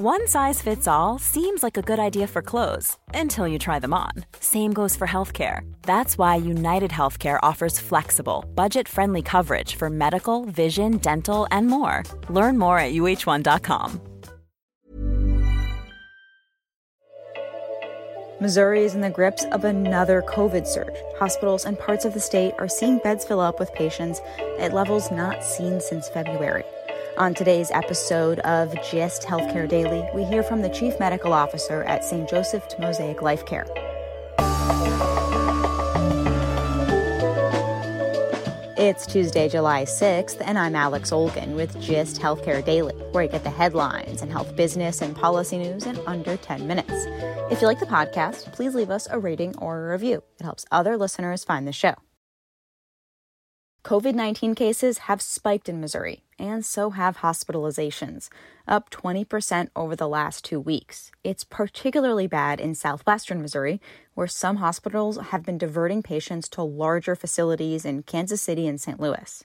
[0.00, 3.94] One size fits all seems like a good idea for clothes until you try them
[3.94, 4.10] on.
[4.40, 5.60] Same goes for healthcare.
[5.82, 12.02] That's why United Healthcare offers flexible, budget friendly coverage for medical, vision, dental, and more.
[12.28, 14.00] Learn more at uhone.com.
[18.40, 20.98] Missouri is in the grips of another COVID surge.
[21.20, 24.20] Hospitals and parts of the state are seeing beds fill up with patients
[24.58, 26.64] at levels not seen since February.
[27.16, 32.04] On today's episode of GIST Healthcare Daily, we hear from the Chief Medical Officer at
[32.04, 32.28] St.
[32.28, 33.66] Joseph Mosaic Life Care.
[38.76, 43.44] It's Tuesday, July 6th, and I'm Alex Olgin with GIST Healthcare Daily, where I get
[43.44, 46.90] the headlines and health business and policy news in under 10 minutes.
[47.48, 50.24] If you like the podcast, please leave us a rating or a review.
[50.40, 51.94] It helps other listeners find the show.
[53.84, 58.30] COVID 19 cases have spiked in Missouri, and so have hospitalizations,
[58.66, 61.10] up 20% over the last two weeks.
[61.22, 63.82] It's particularly bad in southwestern Missouri,
[64.14, 68.98] where some hospitals have been diverting patients to larger facilities in Kansas City and St.
[68.98, 69.44] Louis.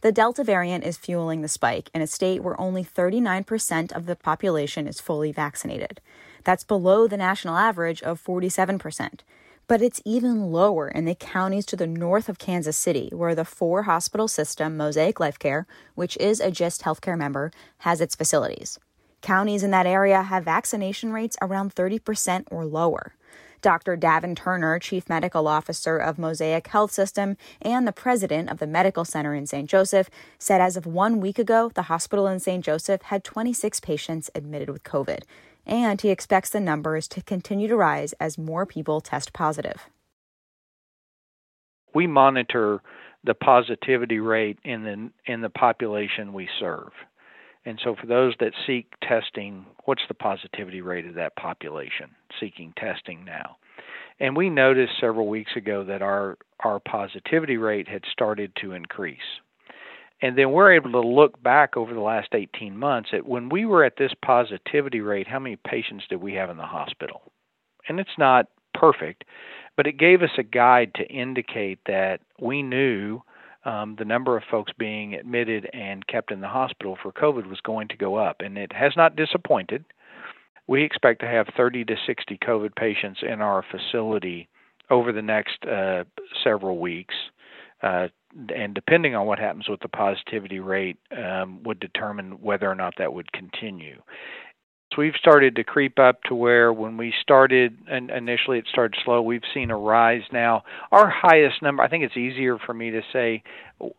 [0.00, 4.16] The Delta variant is fueling the spike in a state where only 39% of the
[4.16, 6.00] population is fully vaccinated.
[6.42, 9.20] That's below the national average of 47%
[9.66, 13.44] but it's even lower in the counties to the north of Kansas City, where the
[13.44, 18.78] four hospital system, Mosaic Life Care, which is a GIST healthcare member, has its facilities.
[19.22, 23.14] Counties in that area have vaccination rates around 30% or lower.
[23.62, 23.96] Dr.
[23.96, 29.06] Davin Turner, Chief Medical Officer of Mosaic Health System and the president of the Medical
[29.06, 29.70] Center in St.
[29.70, 32.62] Joseph, said as of one week ago, the hospital in St.
[32.62, 35.22] Joseph had 26 patients admitted with COVID
[35.66, 39.88] and he expects the numbers to continue to rise as more people test positive.
[41.94, 42.82] We monitor
[43.24, 46.90] the positivity rate in the in the population we serve.
[47.64, 52.74] And so for those that seek testing, what's the positivity rate of that population seeking
[52.76, 53.56] testing now?
[54.20, 59.18] And we noticed several weeks ago that our our positivity rate had started to increase.
[60.22, 63.66] And then we're able to look back over the last 18 months at when we
[63.66, 67.22] were at this positivity rate, how many patients did we have in the hospital?
[67.88, 69.24] And it's not perfect,
[69.76, 73.20] but it gave us a guide to indicate that we knew
[73.64, 77.60] um, the number of folks being admitted and kept in the hospital for COVID was
[77.60, 78.36] going to go up.
[78.40, 79.84] And it has not disappointed.
[80.66, 84.48] We expect to have 30 to 60 COVID patients in our facility
[84.90, 86.04] over the next uh,
[86.42, 87.14] several weeks.
[87.82, 88.08] Uh,
[88.54, 92.94] and depending on what happens with the positivity rate, um, would determine whether or not
[92.98, 94.00] that would continue.
[94.92, 98.96] So we've started to creep up to where when we started, and initially it started
[99.04, 100.62] slow, we've seen a rise now.
[100.92, 103.42] Our highest number, I think it's easier for me to say,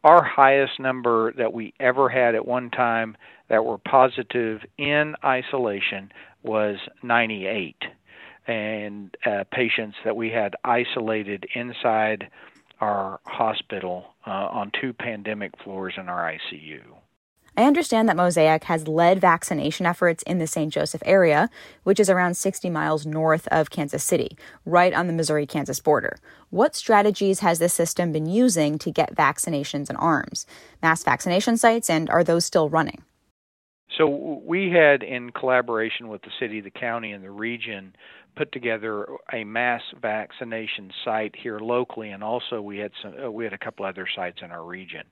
[0.05, 3.17] our highest number that we ever had at one time
[3.49, 6.11] that were positive in isolation
[6.43, 7.75] was 98
[8.47, 12.29] and uh, patients that we had isolated inside
[12.81, 16.81] our hospital uh, on two pandemic floors in our ICU.
[17.57, 20.73] I understand that Mosaic has led vaccination efforts in the St.
[20.73, 21.49] Joseph area,
[21.83, 26.17] which is around 60 miles north of Kansas City, right on the Missouri Kansas border.
[26.49, 30.45] What strategies has this system been using to get vaccinations in arms?
[30.81, 33.03] Mass vaccination sites, and are those still running?
[33.97, 37.93] So, we had, in collaboration with the city, the county, and the region,
[38.35, 43.43] put together a mass vaccination site here locally, and also we had some uh, we
[43.43, 45.03] had a couple other sites in our region.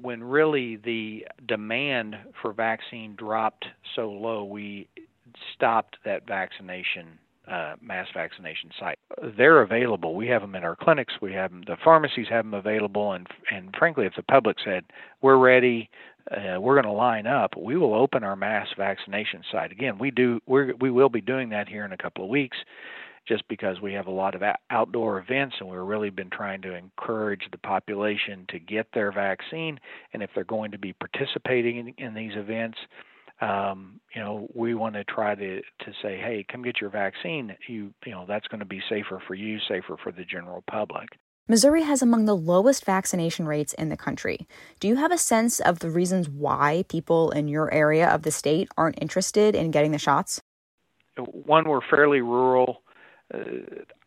[0.00, 4.88] When really the demand for vaccine dropped so low, we
[5.54, 8.98] stopped that vaccination uh, mass vaccination site.
[9.36, 10.14] They're available.
[10.14, 11.14] We have them in our clinics.
[11.20, 11.62] We have them.
[11.66, 13.12] The pharmacies have them available.
[13.12, 14.84] And and frankly, if the public said
[15.20, 15.90] we're ready,
[16.30, 19.98] uh, we're going to line up, we will open our mass vaccination site again.
[19.98, 20.40] We do.
[20.46, 22.56] We we will be doing that here in a couple of weeks.
[23.26, 26.74] Just because we have a lot of outdoor events and we've really been trying to
[26.74, 29.80] encourage the population to get their vaccine,
[30.12, 32.76] and if they're going to be participating in, in these events,
[33.40, 37.54] um, you know, we want to try to to say, hey, come get your vaccine.
[37.66, 41.08] You you know, that's going to be safer for you, safer for the general public.
[41.46, 44.48] Missouri has among the lowest vaccination rates in the country.
[44.80, 48.30] Do you have a sense of the reasons why people in your area of the
[48.30, 50.40] state aren't interested in getting the shots?
[51.18, 52.82] One, we're fairly rural.
[53.32, 53.40] Uh,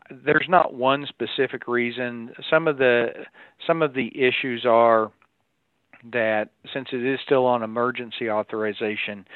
[0.10, 2.34] there's not one specific reason.
[2.50, 3.10] Some of the
[3.68, 5.12] some of the issues are
[6.12, 9.28] that since it is still on emergency authorization,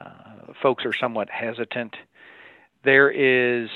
[0.00, 1.94] uh, folks are somewhat hesitant.
[2.84, 3.68] There is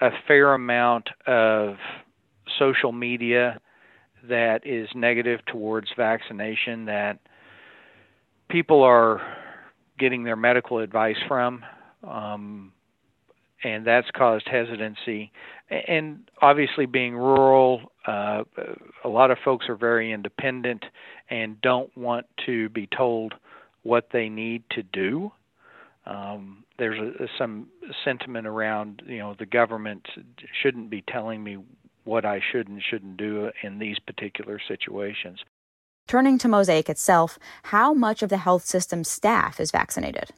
[0.00, 1.76] a fair amount of
[2.60, 3.58] social media
[4.28, 7.18] that is negative towards vaccination that
[8.48, 9.20] people are
[9.98, 11.64] getting their medical advice from,
[12.06, 12.72] um,
[13.64, 15.32] and that's caused hesitancy.
[15.70, 18.44] And obviously, being rural, uh,
[19.04, 20.84] a lot of folks are very independent
[21.28, 23.34] and don't want to be told
[23.82, 25.32] what they need to do.
[26.06, 27.68] Um, there's a, some
[28.04, 30.06] sentiment around, you know, the government
[30.62, 31.58] shouldn't be telling me
[32.10, 35.38] what I should and shouldn't do in these particular situations.
[36.08, 40.30] Turning to Mosaic itself, how much of the health system staff is vaccinated?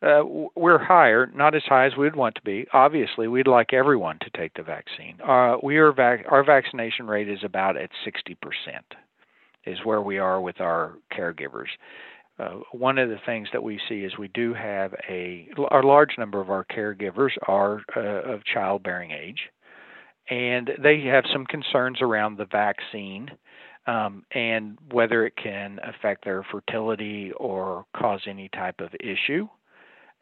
[0.00, 0.22] Uh,
[0.56, 2.66] we're higher, not as high as we'd want to be.
[2.72, 5.18] Obviously, we'd like everyone to take the vaccine.
[5.22, 8.36] Uh, we are vac- our vaccination rate is about at 60%,
[9.66, 11.68] is where we are with our caregivers.
[12.38, 16.16] Uh, one of the things that we see is we do have a, a large
[16.16, 19.50] number of our caregivers are uh, of childbearing age,
[20.30, 23.30] and they have some concerns around the vaccine
[23.86, 29.48] um, and whether it can affect their fertility or cause any type of issue.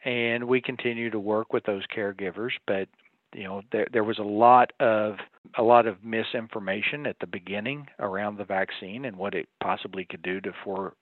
[0.05, 2.89] And we continue to work with those caregivers, but
[3.35, 5.17] you know there there was a lot of
[5.59, 10.23] a lot of misinformation at the beginning around the vaccine and what it possibly could
[10.23, 10.93] do to for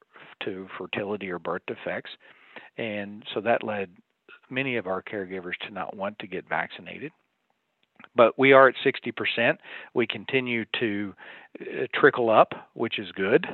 [0.45, 2.11] to fertility or birth defects,
[2.79, 3.91] and so that led
[4.49, 7.13] many of our caregivers to not want to get vaccinated
[8.17, 9.59] but we are at 60%.
[9.95, 11.15] We continue to
[11.61, 11.65] uh,
[11.95, 13.47] trickle up, which is good.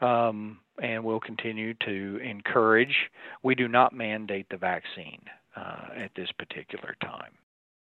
[0.00, 3.10] Um, and we'll continue to encourage.
[3.42, 5.20] We do not mandate the vaccine
[5.54, 7.32] uh, at this particular time.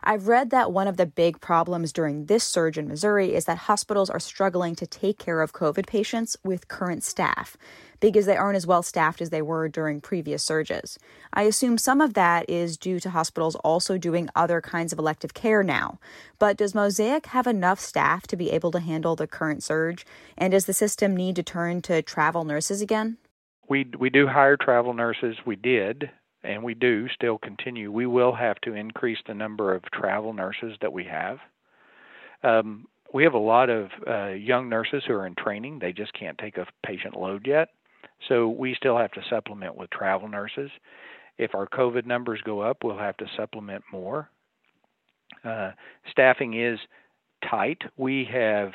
[0.09, 3.59] I've read that one of the big problems during this surge in Missouri is that
[3.59, 7.57] hospitals are struggling to take care of COVID patients with current staff
[7.99, 10.97] because they aren't as well staffed as they were during previous surges.
[11.33, 15.35] I assume some of that is due to hospitals also doing other kinds of elective
[15.35, 15.99] care now.
[16.39, 20.07] But does Mosaic have enough staff to be able to handle the current surge?
[20.39, 23.17] And does the system need to turn to travel nurses again?
[23.69, 25.35] We we do hire travel nurses.
[25.45, 26.11] We did
[26.47, 30.77] and we do still continue, we will have to increase the number of travel nurses
[30.81, 31.39] that we have.
[32.43, 35.79] Um, we have a lot of uh, young nurses who are in training.
[35.79, 37.69] They just can't take a patient load yet.
[38.29, 40.71] So we still have to supplement with travel nurses.
[41.39, 44.31] If our COVID numbers go up, we'll have to supplement more.
[45.45, 45.73] Uh,
[46.11, 46.79] staffing is
[47.49, 47.83] tight.
[47.97, 48.73] We have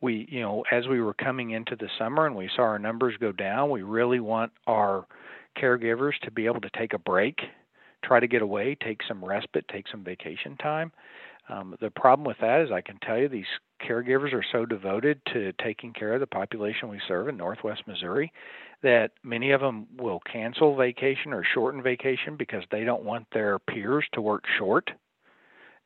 [0.00, 3.14] we you know as we were coming into the summer and we saw our numbers
[3.20, 5.06] go down, we really want our
[5.58, 7.38] caregivers to be able to take a break,
[8.04, 10.92] try to get away, take some respite, take some vacation time.
[11.48, 13.44] Um, the problem with that is, I can tell you, these
[13.86, 18.32] caregivers are so devoted to taking care of the population we serve in Northwest Missouri
[18.82, 23.58] that many of them will cancel vacation or shorten vacation because they don't want their
[23.58, 24.90] peers to work short.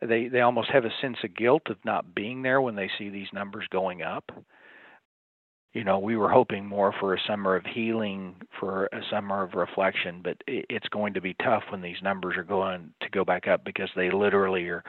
[0.01, 3.09] They they almost have a sense of guilt of not being there when they see
[3.09, 4.31] these numbers going up
[5.75, 9.55] you know, we were hoping more for a summer of healing, for a summer of
[9.55, 13.49] reflection, but it's going to be tough when these numbers are going to go back
[13.49, 14.85] up because they literally are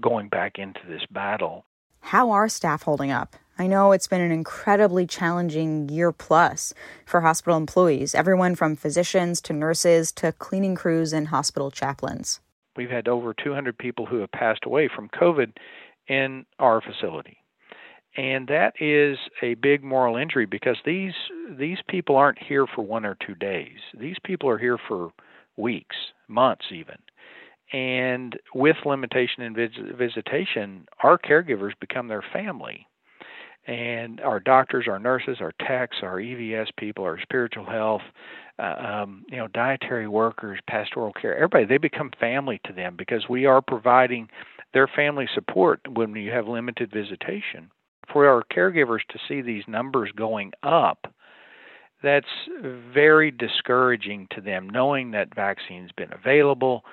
[0.00, 1.64] going back into this battle.
[2.00, 3.36] How are staff holding up?
[3.58, 6.74] I know it's been an incredibly challenging year plus
[7.06, 12.40] for hospital employees, everyone from physicians to nurses to cleaning crews and hospital chaplains.
[12.74, 15.52] We've had over 200 people who have passed away from COVID
[16.08, 17.41] in our facility
[18.16, 21.14] and that is a big moral injury because these
[21.58, 23.78] these people aren't here for one or two days.
[23.98, 25.12] These people are here for
[25.56, 25.96] weeks,
[26.28, 26.96] months even.
[27.72, 32.86] And with limitation in vis- visitation, our caregivers become their family.
[33.66, 38.02] And our doctors, our nurses, our techs, our EVS people, our spiritual health,
[38.58, 43.28] uh, um, you know, dietary workers, pastoral care, everybody, they become family to them because
[43.30, 44.28] we are providing
[44.74, 47.70] their family support when you have limited visitation
[48.12, 51.12] for our caregivers to see these numbers going up,
[52.02, 52.26] that's
[52.92, 56.84] very discouraging to them, knowing that vaccine's been available,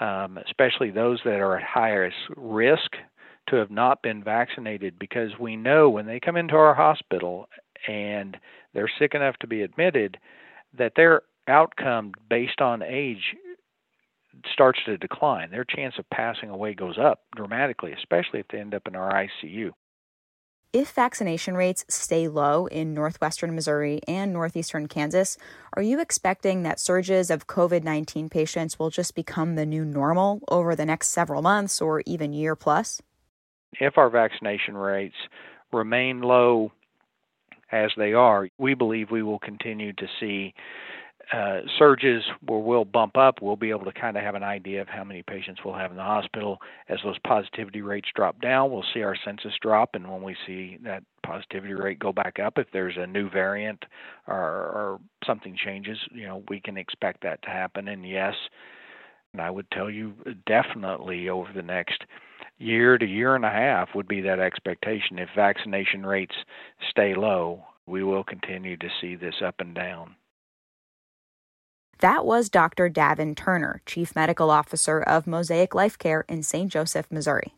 [0.00, 2.96] um, especially those that are at highest risk
[3.48, 7.48] to have not been vaccinated, because we know when they come into our hospital
[7.86, 8.36] and
[8.74, 10.18] they're sick enough to be admitted,
[10.76, 13.34] that their outcome based on age
[14.52, 15.50] starts to decline.
[15.50, 19.12] Their chance of passing away goes up dramatically, especially if they end up in our
[19.12, 19.70] ICU.
[20.74, 25.38] If vaccination rates stay low in northwestern Missouri and northeastern Kansas,
[25.72, 30.42] are you expecting that surges of COVID 19 patients will just become the new normal
[30.50, 33.00] over the next several months or even year plus?
[33.80, 35.16] If our vaccination rates
[35.72, 36.72] remain low
[37.72, 40.52] as they are, we believe we will continue to see
[41.32, 44.80] uh, surges where we'll bump up, we'll be able to kind of have an idea
[44.80, 46.58] of how many patients we'll have in the hospital.
[46.88, 50.78] As those positivity rates drop down, we'll see our census drop, and when we see
[50.84, 53.84] that positivity rate go back up, if there's a new variant
[54.26, 57.88] or, or something changes, you know, we can expect that to happen.
[57.88, 58.34] And yes,
[59.32, 60.14] and I would tell you
[60.46, 62.04] definitely over the next
[62.58, 65.18] year to year and a half would be that expectation.
[65.18, 66.34] If vaccination rates
[66.90, 70.14] stay low, we will continue to see this up and down.
[72.00, 72.88] That was Dr.
[72.88, 76.70] Davin Turner, Chief Medical Officer of Mosaic Life Care in St.
[76.70, 77.54] Joseph, Missouri.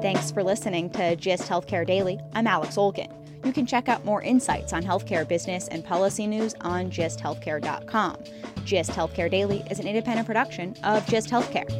[0.00, 2.18] Thanks for listening to GIST Healthcare Daily.
[2.34, 3.12] I'm Alex Olgin.
[3.44, 8.18] You can check out more insights on healthcare business and policy news on gisthealthcare.com.
[8.64, 11.79] GIST Healthcare Daily is an independent production of GIST Healthcare.